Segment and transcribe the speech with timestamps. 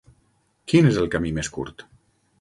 [0.73, 1.87] Quin és el camí més curt?